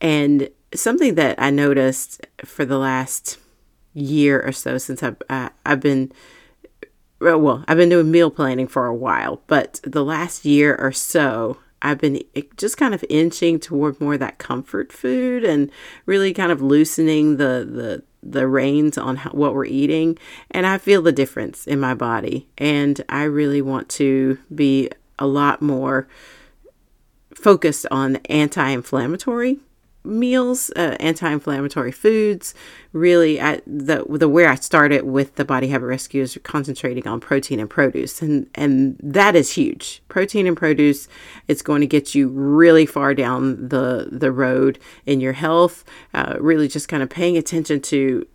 And 0.00 0.48
something 0.74 1.16
that 1.16 1.40
I 1.42 1.50
noticed 1.50 2.24
for 2.44 2.64
the 2.64 2.78
last 2.78 3.38
year 3.94 4.40
or 4.40 4.52
so 4.52 4.78
since 4.78 5.02
I've 5.02 5.16
uh, 5.28 5.50
I've 5.66 5.80
been 5.80 6.12
well 7.20 7.64
I've 7.68 7.76
been 7.76 7.88
doing 7.88 8.10
meal 8.10 8.30
planning 8.30 8.66
for 8.66 8.86
a 8.86 8.94
while, 8.94 9.42
but 9.46 9.80
the 9.82 10.04
last 10.04 10.44
year 10.44 10.76
or 10.76 10.92
so 10.92 11.58
I've 11.82 11.98
been 11.98 12.22
just 12.56 12.76
kind 12.76 12.94
of 12.94 13.04
inching 13.08 13.58
toward 13.58 14.00
more 14.00 14.18
that 14.18 14.38
comfort 14.38 14.92
food 14.92 15.44
and 15.44 15.70
really 16.06 16.32
kind 16.34 16.52
of 16.52 16.60
loosening 16.60 17.38
the 17.38 17.66
the 17.70 18.02
the 18.22 18.46
reins 18.46 18.98
on 18.98 19.16
how, 19.16 19.30
what 19.30 19.54
we're 19.54 19.64
eating. 19.64 20.18
And 20.50 20.66
I 20.66 20.76
feel 20.76 21.00
the 21.00 21.12
difference 21.12 21.66
in 21.66 21.80
my 21.80 21.94
body 21.94 22.48
and 22.58 23.02
I 23.08 23.22
really 23.22 23.62
want 23.62 23.88
to 23.90 24.38
be 24.54 24.90
a 25.18 25.26
lot 25.26 25.62
more 25.62 26.06
focused 27.34 27.86
on 27.90 28.16
anti-inflammatory 28.28 29.58
meals, 30.04 30.70
uh, 30.76 30.96
anti-inflammatory 31.00 31.92
foods. 31.92 32.54
Really, 32.92 33.40
I, 33.40 33.60
the 33.66 34.04
the 34.08 34.28
where 34.28 34.48
I 34.48 34.56
started 34.56 35.04
with 35.04 35.36
the 35.36 35.44
Body 35.44 35.68
Habit 35.68 35.86
Rescue 35.86 36.22
is 36.22 36.38
concentrating 36.42 37.06
on 37.06 37.20
protein 37.20 37.60
and 37.60 37.70
produce, 37.70 38.20
and 38.20 38.48
and 38.54 38.96
that 39.00 39.36
is 39.36 39.52
huge. 39.52 40.02
Protein 40.08 40.48
and 40.48 40.56
produce, 40.56 41.06
it's 41.46 41.62
going 41.62 41.82
to 41.82 41.86
get 41.86 42.16
you 42.16 42.28
really 42.28 42.86
far 42.86 43.14
down 43.14 43.68
the 43.68 44.08
the 44.10 44.32
road 44.32 44.80
in 45.06 45.20
your 45.20 45.34
health. 45.34 45.84
Uh, 46.12 46.36
really, 46.40 46.66
just 46.66 46.88
kind 46.88 47.02
of 47.02 47.08
paying 47.08 47.36
attention 47.36 47.80
to 47.80 48.26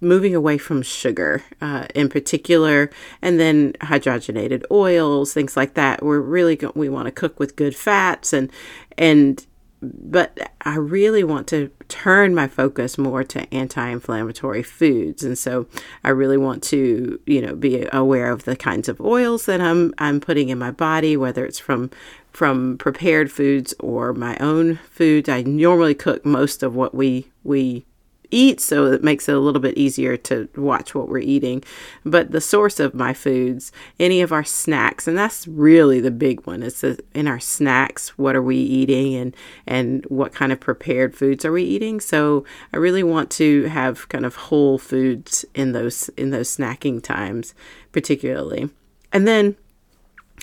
moving 0.00 0.34
away 0.34 0.58
from 0.58 0.80
sugar 0.82 1.42
uh, 1.60 1.86
in 1.94 2.08
particular, 2.08 2.90
and 3.20 3.40
then 3.40 3.72
hydrogenated 3.80 4.62
oils, 4.70 5.34
things 5.34 5.56
like 5.56 5.74
that. 5.74 6.04
We're 6.04 6.20
really 6.20 6.54
go- 6.54 6.72
we 6.76 6.88
want 6.88 7.06
to 7.06 7.12
cook 7.12 7.40
with 7.40 7.56
good 7.56 7.74
fats 7.74 8.32
and 8.32 8.48
and 8.96 9.44
but 9.92 10.52
I 10.62 10.76
really 10.76 11.24
want 11.24 11.46
to 11.48 11.70
turn 11.88 12.34
my 12.34 12.48
focus 12.48 12.96
more 12.98 13.22
to 13.24 13.52
anti-inflammatory 13.54 14.62
foods, 14.62 15.22
and 15.22 15.36
so 15.36 15.66
I 16.02 16.10
really 16.10 16.36
want 16.36 16.62
to, 16.64 17.20
you 17.26 17.40
know, 17.42 17.54
be 17.54 17.86
aware 17.92 18.30
of 18.30 18.44
the 18.44 18.56
kinds 18.56 18.88
of 18.88 19.00
oils 19.00 19.46
that 19.46 19.60
I'm 19.60 19.94
I'm 19.98 20.20
putting 20.20 20.48
in 20.48 20.58
my 20.58 20.70
body, 20.70 21.16
whether 21.16 21.44
it's 21.44 21.58
from 21.58 21.90
from 22.32 22.78
prepared 22.78 23.30
foods 23.30 23.74
or 23.78 24.12
my 24.12 24.36
own 24.38 24.76
foods. 24.90 25.28
I 25.28 25.42
normally 25.42 25.94
cook 25.94 26.24
most 26.24 26.62
of 26.62 26.74
what 26.74 26.94
we 26.94 27.30
we 27.42 27.86
eat, 28.34 28.60
so 28.60 28.86
it 28.86 29.04
makes 29.04 29.28
it 29.28 29.34
a 29.34 29.38
little 29.38 29.60
bit 29.60 29.78
easier 29.78 30.16
to 30.16 30.48
watch 30.56 30.94
what 30.94 31.08
we're 31.08 31.18
eating. 31.18 31.62
But 32.04 32.32
the 32.32 32.40
source 32.40 32.80
of 32.80 32.94
my 32.94 33.14
foods, 33.14 33.72
any 34.00 34.20
of 34.20 34.32
our 34.32 34.44
snacks, 34.44 35.06
and 35.06 35.16
that's 35.16 35.46
really 35.46 36.00
the 36.00 36.10
big 36.10 36.46
one. 36.46 36.62
It's 36.62 36.82
in 36.82 37.28
our 37.28 37.40
snacks, 37.40 38.18
what 38.18 38.36
are 38.36 38.42
we 38.42 38.56
eating 38.56 39.14
and 39.14 39.36
and 39.66 40.04
what 40.06 40.34
kind 40.34 40.52
of 40.52 40.60
prepared 40.60 41.14
foods 41.14 41.44
are 41.44 41.52
we 41.52 41.62
eating? 41.62 42.00
So 42.00 42.44
I 42.72 42.78
really 42.78 43.02
want 43.02 43.30
to 43.32 43.64
have 43.64 44.08
kind 44.08 44.26
of 44.26 44.36
whole 44.36 44.78
foods 44.78 45.44
in 45.54 45.72
those 45.72 46.08
in 46.10 46.30
those 46.30 46.54
snacking 46.54 47.02
times, 47.02 47.54
particularly. 47.92 48.70
And 49.12 49.28
then 49.28 49.56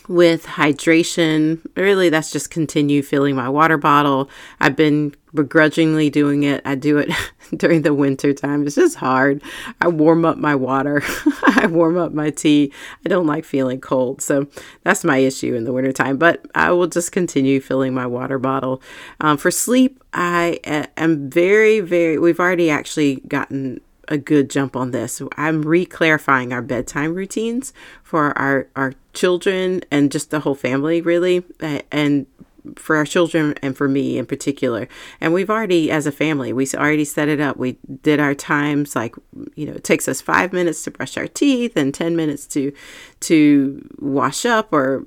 with 0.08 0.46
hydration. 0.46 1.66
Really, 1.76 2.10
that's 2.10 2.32
just 2.32 2.50
continue 2.50 3.02
filling 3.02 3.36
my 3.36 3.50
water 3.50 3.78
bottle. 3.78 4.30
I've 4.60 4.76
been 4.76 5.16
begrudgingly 5.34 6.10
doing 6.10 6.44
it. 6.44 6.62
I 6.66 6.76
do 6.76 6.98
it 6.98 7.12
during 7.56 7.84
the 7.84 7.94
winter 7.94 8.34
time. 8.34 8.66
It's 8.66 8.76
just 8.76 8.98
hard. 8.98 9.42
I 9.80 9.88
warm 9.88 10.26
up 10.26 10.38
my 10.38 10.56
water. 10.56 11.02
I 11.44 11.68
warm 11.68 11.98
up 11.98 12.14
my 12.14 12.30
tea. 12.30 12.74
I 13.06 13.10
don't 13.10 13.28
like 13.28 13.46
feeling 13.46 13.80
cold. 13.80 14.22
So 14.22 14.48
that's 14.84 15.04
my 15.04 15.18
issue 15.18 15.56
in 15.56 15.64
the 15.64 15.74
winter 15.74 15.94
time, 15.94 16.18
But 16.18 16.46
I 16.56 16.72
will 16.72 16.88
just 16.88 17.12
continue 17.12 17.60
filling 17.62 17.94
my 17.94 18.08
water 18.08 18.40
bottle. 18.40 18.82
Um, 19.20 19.38
for 19.38 19.52
sleep, 19.52 20.04
I 20.14 20.60
am 20.98 21.30
very, 21.30 21.80
very, 21.80 22.18
we've 22.18 22.40
already 22.40 22.70
actually 22.70 23.18
gotten 23.28 23.80
a 24.12 24.18
good 24.18 24.50
jump 24.50 24.76
on 24.76 24.92
this. 24.92 25.22
I'm 25.38 25.64
re-clarifying 25.64 26.52
our 26.54 26.62
bedtime 26.62 27.16
routines 27.16 27.74
for 28.04 28.38
our 28.38 28.68
our 28.76 28.94
children 29.14 29.82
and 29.90 30.12
just 30.12 30.30
the 30.30 30.42
whole 30.42 30.54
family, 30.54 31.02
really, 31.02 31.44
and 31.92 32.28
for 32.76 32.96
our 32.96 33.06
children 33.06 33.56
and 33.62 33.76
for 33.76 33.88
me 33.88 34.18
in 34.18 34.26
particular. 34.26 34.88
And 35.20 35.34
we've 35.34 35.50
already, 35.50 35.92
as 35.92 36.06
a 36.06 36.12
family, 36.12 36.54
we 36.54 36.68
already 36.74 37.06
set 37.06 37.28
it 37.28 37.40
up. 37.40 37.58
We 37.58 37.78
did 38.02 38.20
our 38.20 38.34
times 38.34 38.96
like, 38.96 39.16
you 39.56 39.66
know, 39.66 39.74
it 39.74 39.84
takes 39.84 40.08
us 40.08 40.22
five 40.22 40.54
minutes 40.54 40.84
to 40.84 40.92
brush 40.92 41.18
our 41.18 41.28
teeth 41.28 41.76
and 41.76 41.94
10 41.94 42.16
minutes 42.16 42.46
to, 42.48 42.72
to 43.22 43.88
wash 44.00 44.46
up 44.46 44.72
or 44.72 45.06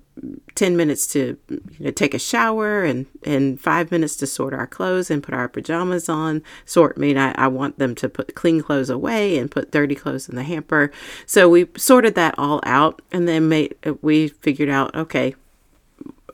10 0.54 0.76
minutes 0.76 1.06
to 1.08 1.36
you 1.48 1.60
know, 1.80 1.90
take 1.90 2.14
a 2.14 2.18
shower 2.18 2.84
and, 2.84 3.06
and 3.24 3.60
five 3.60 3.90
minutes 3.90 4.16
to 4.16 4.26
sort 4.26 4.54
our 4.54 4.66
clothes 4.66 5.10
and 5.10 5.22
put 5.22 5.34
our 5.34 5.48
pajamas 5.48 6.08
on. 6.08 6.42
Sort 6.64 6.96
mean 6.96 7.18
I, 7.18 7.32
I 7.32 7.48
want 7.48 7.78
them 7.78 7.94
to 7.96 8.08
put 8.08 8.34
clean 8.34 8.60
clothes 8.60 8.90
away 8.90 9.36
and 9.38 9.50
put 9.50 9.72
dirty 9.72 9.94
clothes 9.94 10.28
in 10.28 10.36
the 10.36 10.44
hamper. 10.44 10.92
So 11.26 11.48
we 11.48 11.68
sorted 11.76 12.14
that 12.14 12.34
all 12.38 12.60
out 12.64 13.02
and 13.10 13.26
then 13.26 13.48
made, 13.48 13.74
we 14.02 14.28
figured 14.28 14.68
out, 14.68 14.94
okay, 14.94 15.34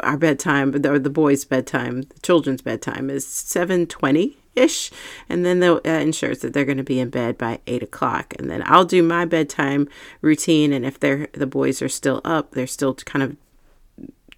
our 0.02 0.16
bedtime, 0.16 0.75
or 0.75 0.99
the 0.99 1.11
boys' 1.11 1.45
bedtime, 1.45 2.02
the 2.02 2.21
children's 2.23 2.62
bedtime 2.62 3.11
is 3.11 3.26
720 3.26 4.37
ish 4.57 4.90
and 5.28 5.47
then 5.47 5.61
that 5.61 5.87
uh, 5.87 5.90
ensures 5.90 6.40
that 6.40 6.52
they're 6.52 6.64
going 6.64 6.76
to 6.76 6.83
be 6.83 6.99
in 6.99 7.09
bed 7.09 7.38
by 7.38 7.61
eight 7.66 7.83
o'clock. 7.83 8.35
And 8.38 8.50
then 8.50 8.62
i'll 8.66 8.85
do 8.85 9.02
my 9.02 9.25
bedtime 9.25 9.88
routine. 10.23 10.73
And 10.73 10.85
if 10.85 10.99
they're 10.99 11.28
the 11.33 11.47
boys 11.47 11.80
are 11.83 11.88
still 11.88 12.21
up 12.25 12.50
they're 12.50 12.66
still 12.66 12.95
kind 12.95 13.23
of 13.23 13.37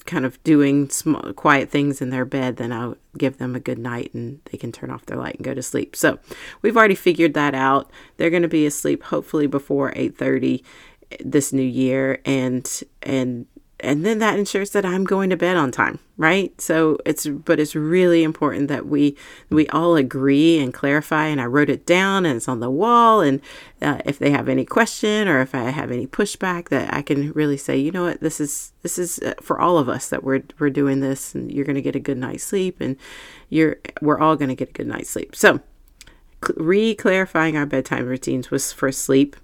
kind 0.05 0.27
of 0.27 0.43
doing 0.43 0.91
small 0.91 1.33
quiet 1.33 1.71
things 1.71 2.03
in 2.03 2.11
their 2.11 2.25
bed 2.25 2.57
then 2.57 2.73
i'll 2.73 2.97
give 3.17 3.39
them 3.39 3.55
a 3.55 3.61
good 3.61 3.79
night 3.79 4.13
and 4.13 4.41
they 4.51 4.59
can 4.59 4.73
turn 4.73 4.91
off 4.91 5.07
their 5.07 5.17
light 5.17 5.37
and 5.37 5.45
go 5.45 5.55
to 5.55 5.63
sleep. 5.63 5.95
So 5.95 6.19
we've 6.63 6.77
already 6.77 6.95
figured 6.95 7.35
that 7.35 7.55
out. 7.55 7.91
They're 8.17 8.31
going 8.31 8.43
to 8.43 8.49
be 8.49 8.67
asleep 8.67 9.03
hopefully 9.05 9.47
before 9.47 9.93
8.30 9.93 10.63
this 11.21 11.53
new 11.53 11.63
year. 11.63 12.21
And 12.25 12.69
and 13.03 13.47
and 13.83 14.07
then 14.07 14.21
that 14.21 14.39
ensures 14.39 14.71
that 14.71 14.87
I'm 14.87 15.05
going 15.05 15.29
to 15.31 15.37
bed 15.37 15.57
on 15.57 15.73
time, 15.73 15.99
right? 16.17 16.59
So 16.61 16.99
it's 17.05 17.27
but 17.27 17.59
it's 17.59 17.75
really 17.75 18.23
important 18.23 18.69
that 18.69 18.87
we 18.87 19.17
we 19.51 19.67
all 19.69 19.97
agree 19.97 20.59
and 20.59 20.73
clarify. 20.73 21.27
And 21.27 21.41
I 21.41 21.47
wrote 21.47 21.69
it 21.69 21.85
down, 21.85 22.25
and 22.25 22.37
it's 22.37 22.49
on 22.49 22.61
the 22.61 22.71
wall. 22.71 23.21
And 23.21 23.41
uh, 23.83 23.99
if 24.05 24.19
they 24.19 24.31
have 24.31 24.49
any 24.49 24.65
question 24.65 25.29
or 25.29 25.41
if 25.41 25.55
I 25.55 25.71
have 25.71 25.91
any 25.91 26.07
pushback, 26.07 26.69
that 26.69 26.95
I 26.95 27.03
can 27.03 27.33
really 27.33 27.57
say, 27.57 27.77
you 27.77 27.91
know 27.91 28.05
what, 28.05 28.21
this 28.21 28.41
is 28.41 28.73
this 28.83 28.99
is 28.99 29.19
uh, 29.19 29.35
for 29.43 29.61
all 29.61 29.79
of 29.79 29.89
us 29.89 30.09
that 30.09 30.23
we're 30.23 30.45
we're 30.59 30.71
doing 30.71 31.01
this, 31.01 31.35
and 31.35 31.51
you're 31.51 31.67
going 31.67 31.75
to 31.75 31.83
get 31.83 31.97
a 31.97 32.01
good 32.01 32.19
night's 32.19 32.45
sleep, 32.45 32.81
and 32.81 32.97
you're 33.51 33.77
we're 34.01 34.19
all 34.19 34.37
going 34.37 34.49
to 34.51 34.55
get 34.55 34.71
a 34.71 34.73
good 34.73 34.87
night's 34.87 35.11
sleep. 35.11 35.35
So 35.35 35.61
re-clarifying 36.57 37.57
our 37.57 37.67
bedtime 37.67 38.07
routines 38.07 38.51
was 38.51 38.73
for 38.73 38.91
sleep 38.91 39.37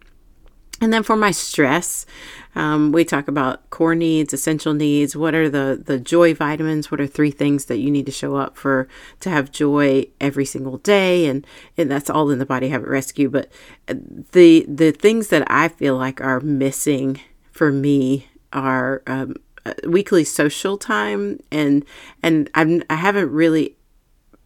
and 0.80 0.92
then 0.92 1.02
for 1.02 1.16
my 1.16 1.32
stress, 1.32 2.06
um, 2.54 2.92
we 2.92 3.04
talk 3.04 3.26
about 3.28 3.68
core 3.70 3.94
needs, 3.94 4.32
essential 4.32 4.74
needs. 4.74 5.16
What 5.16 5.34
are 5.34 5.48
the 5.48 5.80
the 5.84 5.98
joy 5.98 6.34
vitamins? 6.34 6.90
What 6.90 7.00
are 7.00 7.06
three 7.06 7.30
things 7.30 7.64
that 7.66 7.78
you 7.78 7.90
need 7.90 8.06
to 8.06 8.12
show 8.12 8.36
up 8.36 8.56
for 8.56 8.88
to 9.20 9.30
have 9.30 9.50
joy 9.50 10.06
every 10.20 10.44
single 10.44 10.78
day? 10.78 11.26
And 11.26 11.46
and 11.76 11.90
that's 11.90 12.08
all 12.08 12.30
in 12.30 12.38
the 12.38 12.46
Body 12.46 12.68
Habit 12.68 12.88
Rescue. 12.88 13.28
But 13.28 13.50
uh, 13.88 13.94
the 14.32 14.64
the 14.68 14.92
things 14.92 15.28
that 15.28 15.48
I 15.50 15.68
feel 15.68 15.96
like 15.96 16.20
are 16.20 16.40
missing 16.40 17.20
for 17.50 17.72
me 17.72 18.28
are 18.52 19.02
um, 19.06 19.34
uh, 19.66 19.74
weekly 19.84 20.22
social 20.22 20.78
time, 20.78 21.40
and 21.50 21.84
and 22.22 22.48
I'm 22.54 22.82
I 22.88 22.94
haven't 22.94 23.30
really 23.30 23.76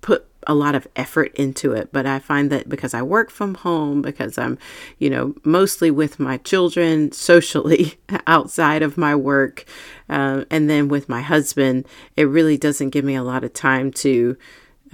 put 0.01 0.27
a 0.47 0.55
lot 0.55 0.75
of 0.75 0.87
effort 0.97 1.35
into 1.35 1.73
it. 1.73 1.91
But 1.93 2.07
I 2.07 2.19
find 2.19 2.51
that 2.51 2.69
because 2.69 2.95
I 2.95 3.03
work 3.03 3.31
from 3.31 3.55
home, 3.55 4.03
because 4.03 4.39
I'm, 4.39 4.59
you 4.99 5.11
know, 5.11 5.35
mostly 5.45 5.91
with 5.91 6.21
my 6.21 6.39
children 6.39 7.13
socially 7.31 7.95
outside 8.27 8.83
of 8.83 8.99
my 8.99 9.15
work, 9.15 9.65
uh, 10.09 10.45
and 10.51 10.69
then 10.69 10.89
with 10.89 11.09
my 11.09 11.21
husband, 11.21 11.87
it 12.17 12.25
really 12.25 12.57
doesn't 12.57 12.91
give 12.91 13.05
me 13.05 13.15
a 13.15 13.23
lot 13.23 13.45
of 13.45 13.53
time 13.53 13.91
to. 13.93 14.37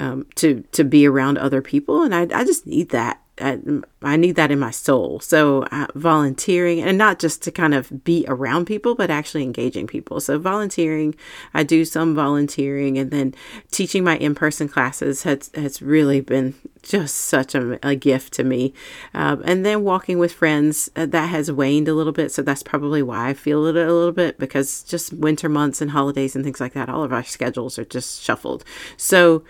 Um, 0.00 0.26
to 0.36 0.62
to 0.70 0.84
be 0.84 1.08
around 1.08 1.38
other 1.38 1.60
people, 1.60 2.04
and 2.04 2.14
I, 2.14 2.20
I 2.32 2.44
just 2.44 2.68
need 2.68 2.90
that 2.90 3.20
I, 3.40 4.16
need 4.16 4.36
that 4.36 4.50
in 4.50 4.58
my 4.58 4.70
soul. 4.70 5.20
So 5.20 5.62
uh, 5.64 5.86
volunteering 5.94 6.80
and 6.80 6.98
not 6.98 7.18
just 7.18 7.42
to 7.42 7.50
kind 7.50 7.74
of 7.74 8.04
be 8.04 8.24
around 8.28 8.66
people, 8.66 8.94
but 8.94 9.10
actually 9.10 9.42
engaging 9.42 9.86
people. 9.86 10.20
So 10.20 10.38
volunteering, 10.38 11.14
I 11.54 11.62
do 11.62 11.84
some 11.84 12.14
volunteering 12.14 12.98
and 12.98 13.10
then 13.10 13.34
teaching 13.70 14.04
my 14.04 14.16
in-person 14.18 14.68
classes 14.68 15.22
has, 15.22 15.50
has 15.54 15.82
really 15.82 16.20
been 16.20 16.54
just 16.82 17.16
such 17.16 17.54
a, 17.54 17.78
a 17.86 17.94
gift 17.94 18.32
to 18.34 18.44
me. 18.44 18.72
Um, 19.14 19.42
and 19.44 19.64
then 19.64 19.82
walking 19.82 20.18
with 20.18 20.32
friends, 20.32 20.90
uh, 20.96 21.06
that 21.06 21.26
has 21.26 21.50
waned 21.50 21.88
a 21.88 21.94
little 21.94 22.12
bit. 22.12 22.32
So 22.32 22.42
that's 22.42 22.62
probably 22.62 23.02
why 23.02 23.28
I 23.28 23.34
feel 23.34 23.66
it 23.66 23.76
a 23.76 23.92
little 23.92 24.12
bit 24.12 24.38
because 24.38 24.82
just 24.84 25.12
winter 25.12 25.48
months 25.48 25.80
and 25.80 25.90
holidays 25.90 26.34
and 26.34 26.44
things 26.44 26.60
like 26.60 26.72
that, 26.74 26.88
all 26.88 27.02
of 27.02 27.12
our 27.12 27.24
schedules 27.24 27.78
are 27.78 27.84
just 27.84 28.22
shuffled. 28.22 28.64
So 28.96 29.44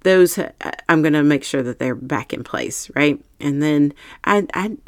those 0.00 0.38
uh, 0.38 0.50
I'm 0.88 1.02
going 1.02 1.12
to 1.12 1.22
make 1.22 1.44
sure 1.44 1.62
that 1.62 1.78
they're 1.78 1.94
back 1.94 2.32
in 2.32 2.44
place, 2.44 2.90
right? 2.94 3.22
And 3.40 3.62
then 3.62 3.92
I 4.24 4.46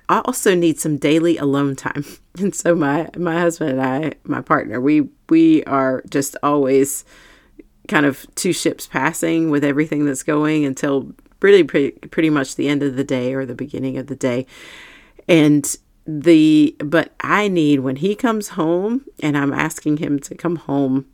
I 0.09 0.23
also 0.25 0.55
need 0.55 0.79
some 0.79 0.97
daily 0.97 1.37
alone 1.37 1.77
time. 1.77 2.05
And 2.39 2.55
so 2.55 2.75
my 2.75 3.09
my 3.17 3.41
husband 3.41 3.71
and 3.71 3.83
I, 3.83 4.13
my 4.25 4.43
partner, 4.43 4.79
we 4.79 5.09
we 5.31 5.65
are 5.65 6.03
just 6.11 6.37
always 6.43 7.03
kind 7.89 8.05
of 8.05 8.27
two 8.35 8.53
ships 8.53 8.87
passing 8.87 9.49
with 9.49 9.65
everything 9.65 10.05
that's 10.05 10.23
going 10.23 10.67
until 10.67 11.15
really 11.41 11.65
pretty, 11.65 11.93
pretty 12.09 12.29
much 12.29 12.57
the 12.57 12.69
end 12.69 12.83
of 12.83 12.97
the 12.97 13.05
day 13.05 13.33
or 13.33 13.47
the 13.47 13.55
beginning 13.55 13.97
of 13.97 14.09
the 14.09 14.17
day. 14.17 14.45
And 15.29 15.75
the 16.07 16.77
but 16.85 17.15
I 17.21 17.49
need 17.49 17.81
when 17.81 17.97
he 17.97 18.15
comes 18.15 18.49
home 18.49 19.07
and 19.23 19.37
I'm 19.37 19.53
asking 19.53 19.97
him 19.97 20.19
to 20.21 20.35
come 20.35 20.57
home 20.57 21.07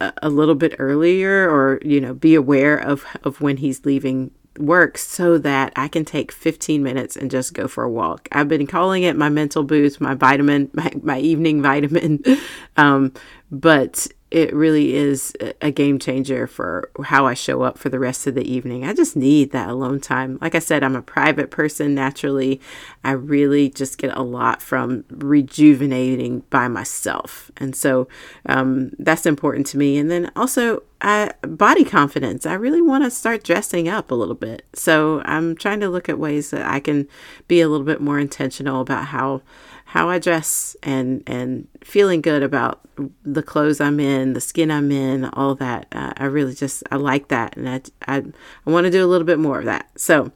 a 0.00 0.30
little 0.30 0.54
bit 0.54 0.74
earlier 0.78 1.50
or 1.50 1.78
you 1.84 2.00
know 2.00 2.14
be 2.14 2.34
aware 2.34 2.76
of 2.76 3.04
of 3.24 3.40
when 3.40 3.58
he's 3.58 3.84
leaving 3.84 4.30
work 4.58 4.98
so 4.98 5.38
that 5.38 5.72
I 5.76 5.88
can 5.88 6.04
take 6.04 6.32
15 6.32 6.82
minutes 6.82 7.16
and 7.16 7.30
just 7.30 7.54
go 7.54 7.68
for 7.68 7.84
a 7.84 7.90
walk. 7.90 8.28
I've 8.32 8.48
been 8.48 8.66
calling 8.66 9.02
it 9.02 9.16
my 9.16 9.28
mental 9.28 9.62
boost, 9.62 10.00
my 10.00 10.14
vitamin, 10.14 10.70
my, 10.74 10.90
my 11.02 11.18
evening 11.18 11.62
vitamin. 11.62 12.22
Um, 12.78 13.14
but 13.50 14.06
it 14.30 14.52
really 14.52 14.94
is 14.94 15.32
a 15.60 15.70
game 15.70 16.00
changer 16.00 16.48
for 16.48 16.90
how 17.04 17.26
I 17.26 17.34
show 17.34 17.62
up 17.62 17.78
for 17.78 17.88
the 17.88 18.00
rest 18.00 18.26
of 18.26 18.34
the 18.34 18.42
evening. 18.42 18.84
I 18.84 18.92
just 18.92 19.14
need 19.14 19.52
that 19.52 19.68
alone 19.68 20.00
time. 20.00 20.38
Like 20.40 20.56
I 20.56 20.58
said, 20.58 20.82
I'm 20.82 20.96
a 20.96 21.02
private 21.02 21.52
person 21.52 21.94
naturally. 21.94 22.60
I 23.04 23.12
really 23.12 23.70
just 23.70 23.98
get 23.98 24.16
a 24.16 24.22
lot 24.22 24.60
from 24.60 25.04
rejuvenating 25.10 26.40
by 26.50 26.66
myself. 26.66 27.52
And 27.56 27.76
so 27.76 28.08
um, 28.46 28.90
that's 28.98 29.26
important 29.26 29.66
to 29.68 29.78
me. 29.78 29.96
And 29.96 30.10
then 30.10 30.32
also, 30.34 30.82
I, 31.00 31.32
body 31.42 31.84
confidence. 31.84 32.46
I 32.46 32.54
really 32.54 32.82
want 32.82 33.04
to 33.04 33.10
start 33.12 33.44
dressing 33.44 33.88
up 33.88 34.10
a 34.10 34.16
little 34.16 34.34
bit. 34.34 34.66
So 34.74 35.22
I'm 35.24 35.54
trying 35.54 35.78
to 35.80 35.88
look 35.88 36.08
at 36.08 36.18
ways 36.18 36.50
that 36.50 36.66
I 36.66 36.80
can 36.80 37.06
be 37.46 37.60
a 37.60 37.68
little 37.68 37.86
bit 37.86 38.00
more 38.00 38.18
intentional 38.18 38.80
about 38.80 39.06
how 39.06 39.42
how 39.86 40.10
I 40.10 40.18
dress 40.18 40.76
and 40.82 41.22
and 41.26 41.68
feeling 41.82 42.20
good 42.20 42.42
about 42.42 42.80
the 43.24 43.42
clothes 43.42 43.80
I'm 43.80 44.00
in, 44.00 44.32
the 44.32 44.40
skin 44.40 44.70
I'm 44.70 44.90
in, 44.90 45.26
all 45.26 45.54
that. 45.56 45.86
Uh, 45.92 46.12
I 46.16 46.24
really 46.24 46.54
just 46.54 46.82
I 46.90 46.96
like 46.96 47.28
that, 47.28 47.56
and 47.56 47.68
I 47.68 47.80
I, 48.06 48.24
I 48.66 48.70
want 48.70 48.84
to 48.84 48.90
do 48.90 49.04
a 49.04 49.06
little 49.06 49.26
bit 49.26 49.38
more 49.38 49.60
of 49.60 49.64
that. 49.66 49.88
So, 49.98 50.32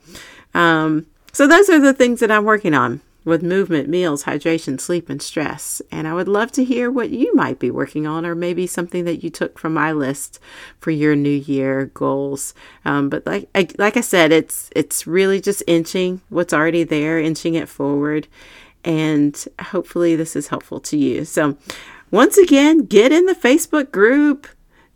um, 0.54 1.06
so 1.32 1.46
those 1.46 1.68
are 1.68 1.80
the 1.80 1.92
things 1.92 2.20
that 2.20 2.30
I'm 2.30 2.44
working 2.44 2.74
on 2.74 3.00
with 3.24 3.42
movement, 3.42 3.88
meals, 3.88 4.24
hydration, 4.24 4.80
sleep, 4.80 5.10
and 5.10 5.20
stress. 5.20 5.82
And 5.90 6.08
I 6.08 6.14
would 6.14 6.28
love 6.28 6.52
to 6.52 6.64
hear 6.64 6.90
what 6.90 7.10
you 7.10 7.34
might 7.34 7.58
be 7.58 7.70
working 7.70 8.06
on, 8.06 8.24
or 8.24 8.36
maybe 8.36 8.68
something 8.68 9.04
that 9.04 9.24
you 9.24 9.30
took 9.30 9.58
from 9.58 9.74
my 9.74 9.90
list 9.90 10.38
for 10.78 10.92
your 10.92 11.16
New 11.16 11.28
Year 11.28 11.86
goals. 11.86 12.54
Um, 12.84 13.08
but 13.08 13.26
like 13.26 13.48
I, 13.54 13.66
like 13.78 13.96
I 13.96 14.00
said, 14.00 14.30
it's 14.30 14.70
it's 14.76 15.08
really 15.08 15.40
just 15.40 15.64
inching 15.66 16.20
what's 16.28 16.54
already 16.54 16.84
there, 16.84 17.18
inching 17.18 17.56
it 17.56 17.68
forward, 17.68 18.28
and 18.84 19.46
hopefully 19.60 20.16
this 20.16 20.36
is 20.36 20.48
helpful 20.48 20.80
to 20.80 20.96
you. 20.96 21.24
So, 21.24 21.56
once 22.10 22.38
again, 22.38 22.86
get 22.86 23.12
in 23.12 23.26
the 23.26 23.34
Facebook 23.34 23.92
group 23.92 24.46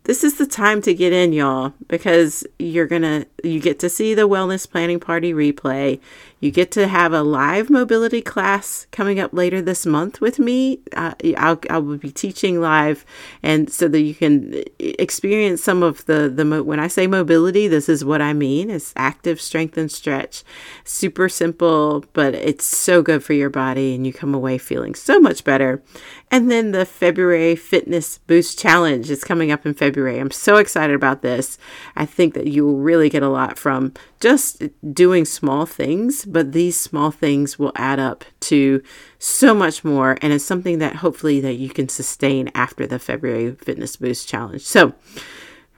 this 0.05 0.23
is 0.23 0.37
the 0.37 0.45
time 0.45 0.83
to 0.83 0.93
get 0.93 1.13
in, 1.13 1.33
y'all, 1.33 1.73
because 1.87 2.45
you're 2.59 2.85
gonna 2.85 3.25
you 3.43 3.59
get 3.59 3.79
to 3.79 3.89
see 3.89 4.13
the 4.13 4.29
wellness 4.29 4.69
planning 4.69 4.99
party 4.99 5.33
replay. 5.33 5.99
You 6.45 6.51
get 6.51 6.69
to 6.73 6.87
have 6.87 7.11
a 7.11 7.23
live 7.23 7.71
mobility 7.71 8.21
class 8.21 8.85
coming 8.91 9.19
up 9.19 9.33
later 9.33 9.63
this 9.63 9.83
month 9.83 10.21
with 10.21 10.37
me. 10.37 10.79
Uh, 10.95 11.15
I'll, 11.37 11.59
I 11.71 11.79
will 11.79 11.97
be 11.97 12.11
teaching 12.11 12.61
live, 12.61 13.03
and 13.41 13.67
so 13.67 13.87
that 13.87 14.01
you 14.01 14.13
can 14.13 14.63
experience 14.77 15.63
some 15.63 15.81
of 15.81 16.05
the 16.05 16.29
the 16.29 16.45
mo- 16.45 16.61
when 16.61 16.79
I 16.79 16.87
say 16.87 17.07
mobility, 17.07 17.67
this 17.67 17.89
is 17.89 18.05
what 18.05 18.21
I 18.21 18.33
mean. 18.33 18.69
It's 18.69 18.93
active 18.95 19.41
strength 19.41 19.75
and 19.75 19.91
stretch, 19.91 20.43
super 20.83 21.29
simple, 21.29 22.05
but 22.13 22.35
it's 22.35 22.67
so 22.67 23.01
good 23.01 23.23
for 23.23 23.33
your 23.33 23.49
body, 23.49 23.95
and 23.95 24.05
you 24.05 24.13
come 24.13 24.35
away 24.35 24.59
feeling 24.59 24.93
so 24.93 25.19
much 25.19 25.43
better. 25.43 25.81
And 26.29 26.51
then 26.51 26.71
the 26.71 26.85
February 26.85 27.55
Fitness 27.55 28.19
Boost 28.27 28.59
Challenge 28.59 29.09
is 29.09 29.23
coming 29.23 29.51
up 29.51 29.65
in 29.65 29.73
February. 29.73 30.19
I'm 30.19 30.31
so 30.31 30.57
excited 30.57 30.95
about 30.95 31.23
this. 31.23 31.57
I 31.95 32.05
think 32.05 32.35
that 32.35 32.47
you 32.47 32.65
will 32.65 32.77
really 32.77 33.09
get 33.09 33.23
a 33.23 33.29
lot 33.29 33.57
from 33.57 33.93
just 34.19 34.63
doing 34.91 35.23
small 35.23 35.65
things, 35.65 36.25
but 36.35 36.51
these 36.51 36.77
small 36.77 37.11
things 37.11 37.57
will 37.57 37.71
add 37.77 37.97
up 37.97 38.25
to 38.41 38.83
so 39.19 39.53
much 39.53 39.85
more 39.85 40.17
and 40.21 40.33
it's 40.33 40.43
something 40.43 40.79
that 40.79 40.97
hopefully 40.97 41.39
that 41.39 41.53
you 41.53 41.69
can 41.69 41.87
sustain 41.87 42.51
after 42.53 42.85
the 42.85 42.99
February 42.99 43.53
Fitness 43.53 43.95
Boost 43.95 44.27
Challenge. 44.27 44.61
So, 44.61 44.93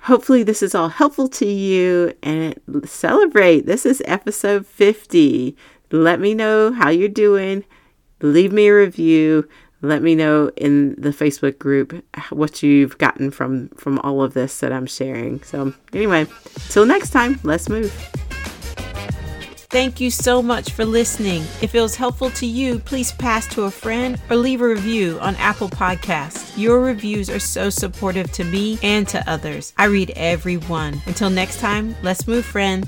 hopefully 0.02 0.42
this 0.42 0.64
is 0.64 0.74
all 0.74 0.90
helpful 0.90 1.28
to 1.28 1.46
you 1.46 2.12
and 2.24 2.60
celebrate. 2.86 3.68
This 3.68 3.86
is 3.86 4.02
episode 4.06 4.66
50. 4.66 5.56
Let 5.92 6.20
me 6.20 6.34
know 6.34 6.72
how 6.72 6.90
you're 6.90 7.08
doing. 7.08 7.64
Leave 8.24 8.52
me 8.52 8.66
a 8.66 8.74
review 8.74 9.48
let 9.84 10.02
me 10.02 10.16
know 10.16 10.52
in 10.58 11.00
the 11.00 11.10
Facebook 11.10 11.60
group 11.60 12.04
what 12.32 12.64
you've 12.64 12.98
gotten 12.98 13.30
from 13.30 13.70
from 13.78 14.00
all 14.00 14.24
of 14.24 14.34
this 14.34 14.60
that 14.62 14.74
I'm 14.74 14.88
sharing. 14.88 15.44
So 15.44 15.72
anyway, 15.94 16.26
till 16.70 16.88
next 16.88 17.12
time, 17.12 17.40
let's 17.44 17.70
move. 17.70 17.94
Thank 19.70 20.00
you 20.00 20.10
so 20.12 20.42
much 20.42 20.72
for 20.72 20.86
listening. 20.86 21.42
If 21.62 21.76
it 21.76 21.82
was 21.82 21.98
helpful 21.98 22.30
to 22.32 22.46
you, 22.46 22.80
please 22.80 23.12
pass 23.12 23.46
to 23.54 23.64
a 23.64 23.72
friend 23.72 24.18
or 24.30 24.38
leave 24.38 24.62
a 24.62 24.68
review 24.68 25.20
on 25.20 25.36
Apple 25.36 25.68
Podcasts. 25.68 26.58
Your 26.58 26.80
reviews 26.80 27.30
are 27.30 27.40
so 27.40 27.70
supportive 27.70 28.32
to 28.32 28.46
me 28.46 28.80
and 28.82 29.06
to 29.10 29.30
others. 29.30 29.74
I 29.78 29.86
read 29.86 30.14
every 30.16 30.56
one. 30.56 31.02
Until 31.06 31.30
next 31.30 31.60
time, 31.60 31.98
let's 32.02 32.28
move, 32.28 32.46
friend. 32.46 32.88